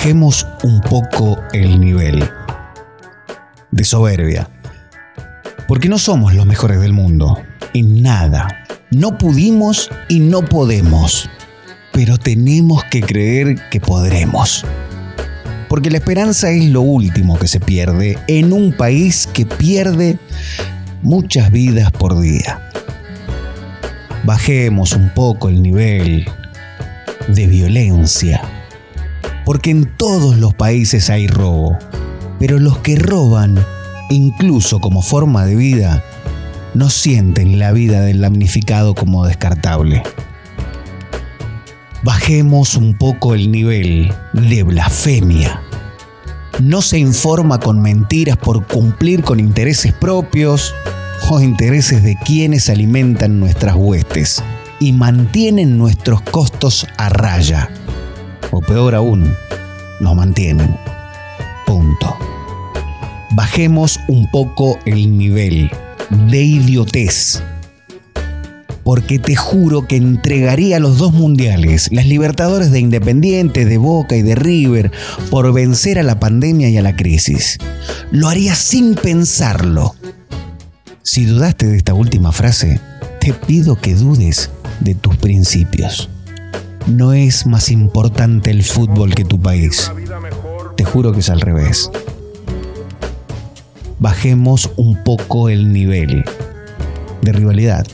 [0.00, 2.26] bajemos un poco el nivel
[3.70, 4.48] de soberbia.
[5.68, 7.38] Porque no somos los mejores del mundo,
[7.74, 8.64] en nada.
[8.90, 11.28] No pudimos y no podemos,
[11.92, 14.64] pero tenemos que creer que podremos.
[15.68, 20.18] Porque la esperanza es lo último que se pierde en un país que pierde
[21.02, 22.70] muchas vidas por día.
[24.24, 26.26] Bajemos un poco el nivel
[27.28, 28.59] de violencia
[29.50, 31.76] porque en todos los países hay robo,
[32.38, 33.58] pero los que roban,
[34.08, 36.04] incluso como forma de vida,
[36.72, 40.04] no sienten la vida del damnificado como descartable.
[42.04, 45.60] Bajemos un poco el nivel de blasfemia.
[46.60, 50.76] No se informa con mentiras por cumplir con intereses propios
[51.28, 54.44] o intereses de quienes alimentan nuestras huestes
[54.78, 57.68] y mantienen nuestros costos a raya
[58.50, 59.34] o peor aún,
[60.00, 60.76] nos mantienen.
[61.66, 62.16] Punto.
[63.32, 65.70] Bajemos un poco el nivel
[66.28, 67.42] de idiotez.
[68.82, 74.22] Porque te juro que entregaría los dos mundiales, las Libertadores de Independiente, de Boca y
[74.22, 74.90] de River,
[75.30, 77.58] por vencer a la pandemia y a la crisis.
[78.10, 79.94] Lo haría sin pensarlo.
[81.02, 82.80] Si dudaste de esta última frase,
[83.20, 86.08] te pido que dudes de tus principios
[86.86, 89.90] no es más importante el fútbol que tu país.
[90.76, 91.90] Te juro que es al revés.
[93.98, 96.24] Bajemos un poco el nivel
[97.22, 97.86] de rivalidad.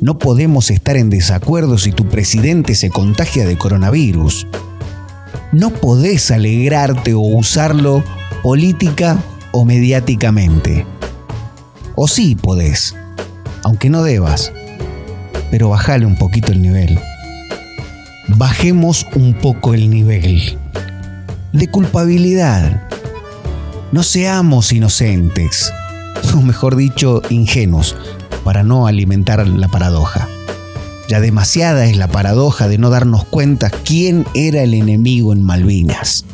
[0.00, 4.46] No podemos estar en desacuerdo si tu presidente se contagia de coronavirus.
[5.52, 8.04] No podés alegrarte o usarlo
[8.42, 9.18] política
[9.52, 10.86] o mediáticamente.
[11.96, 12.94] O sí podés,
[13.62, 14.52] aunque no debas,
[15.50, 16.98] pero bajale un poquito el nivel
[18.36, 20.58] bajemos un poco el nivel
[21.52, 22.88] de culpabilidad.
[23.92, 25.72] No seamos inocentes,
[26.34, 27.96] o mejor dicho, ingenuos,
[28.44, 30.28] para no alimentar la paradoja.
[31.08, 36.24] Ya demasiada es la paradoja de no darnos cuenta quién era el enemigo en Malvinas.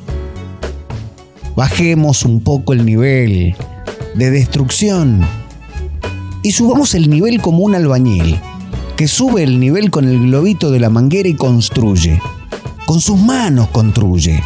[1.57, 3.57] Bajemos un poco el nivel
[4.15, 5.27] de destrucción
[6.43, 8.39] y subamos el nivel como un albañil
[8.97, 12.21] que sube el nivel con el globito de la manguera y construye.
[12.87, 14.43] Con sus manos construye.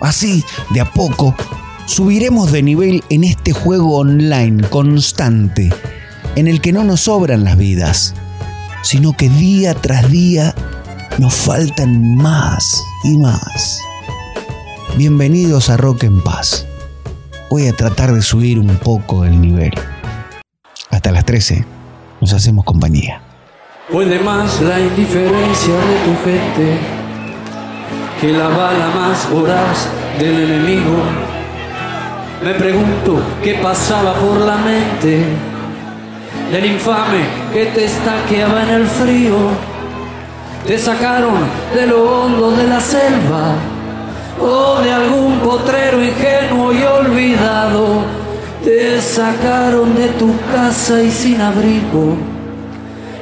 [0.00, 1.34] Así, de a poco,
[1.86, 5.70] subiremos de nivel en este juego online constante,
[6.36, 8.14] en el que no nos sobran las vidas,
[8.82, 10.54] sino que día tras día
[11.18, 13.80] nos faltan más y más.
[14.96, 16.66] Bienvenidos a Rock en Paz.
[17.50, 19.72] Voy a tratar de subir un poco el nivel.
[20.90, 21.64] Hasta las 13
[22.20, 23.22] nos hacemos compañía.
[23.92, 26.78] Puede más la indiferencia de tu gente
[28.20, 30.94] que la bala más voraz del enemigo.
[32.44, 35.24] Me pregunto qué pasaba por la mente
[36.52, 39.34] del infame que te estaqueaba en el frío.
[40.68, 41.40] Te sacaron
[41.74, 43.54] de lo hondo de la selva
[44.40, 48.04] o de algún potrero ingenuo y olvidado.
[48.62, 52.39] Te sacaron de tu casa y sin abrigo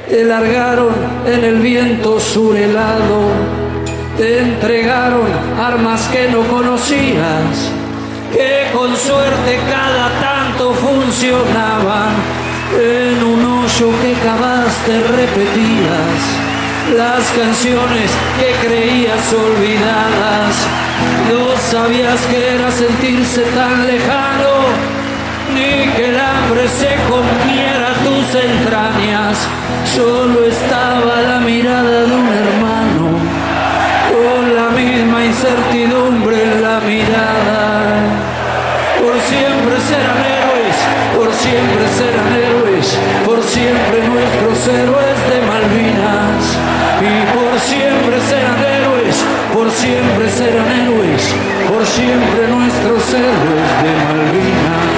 [0.09, 0.89] te largaron
[1.27, 3.29] en el viento sur helado,
[4.17, 5.27] te entregaron
[5.59, 7.71] armas que no conocías,
[8.33, 12.09] que con suerte cada tanto funcionaban,
[12.73, 16.49] en un hoyo que cavaste repetías
[16.95, 18.09] las canciones
[18.39, 20.55] que creías olvidadas,
[21.29, 24.49] no sabías que era sentirse tan lejano,
[25.53, 26.95] ni que el hambre se
[28.31, 29.37] tus entrañas
[29.95, 33.07] Solo estaba la mirada de un hermano,
[34.11, 37.97] con la misma incertidumbre en la mirada.
[39.01, 40.77] Por siempre serán héroes,
[41.15, 46.43] por siempre serán héroes, por siempre nuestros héroes de Malvinas.
[47.01, 49.15] Y por siempre serán héroes,
[49.53, 51.23] por siempre serán héroes,
[51.67, 54.88] por siempre nuestros héroes de Malvinas.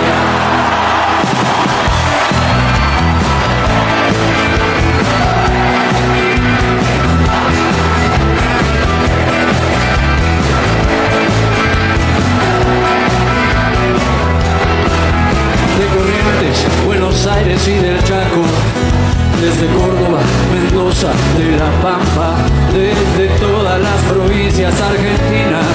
[17.42, 18.44] Aires y Chaco,
[19.42, 20.20] desde Córdoba,
[20.54, 22.36] Mendoza, de La Pampa,
[22.72, 25.66] desde todas las provincias argentinas,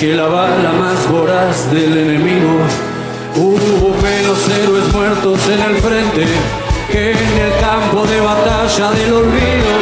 [0.00, 2.60] más del enemigo.
[3.34, 6.24] Hubo menos héroes muertos en el frente
[6.88, 9.72] que en el campo de batalla del olvido.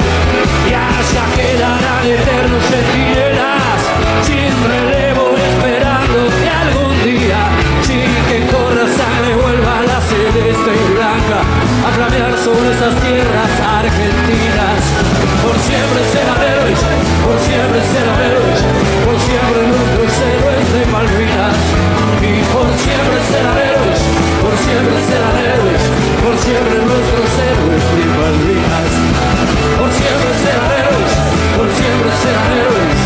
[0.65, 3.77] Y allá quedarán eternos centinelas
[4.25, 7.53] sin relevo esperando que algún día
[7.83, 11.45] sin que corra sangre vuelva la celeste y blanca
[11.85, 14.81] a flamear sobre esas tierras argentinas.
[15.45, 16.81] Por siempre serán héroes,
[17.21, 18.16] por siempre serán
[23.31, 24.01] serán héroes,
[24.43, 25.83] por siempre serán héroes,
[26.23, 28.93] por siempre nuestros héroes Malvinas.
[29.79, 31.13] Por siempre serán héroes,
[31.57, 32.99] por siempre serán héroes.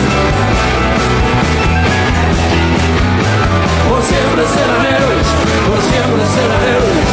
[3.89, 5.29] Por siempre serán héroes,
[5.67, 7.09] por siempre serán héroes.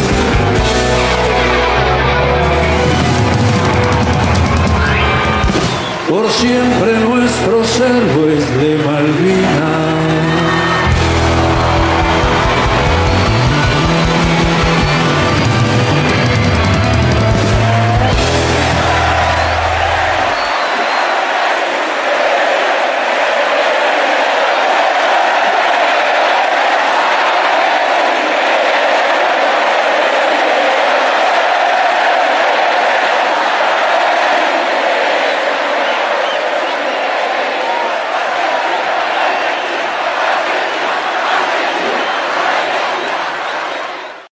[6.10, 9.77] Por siempre nuestros héroes de Malvinas.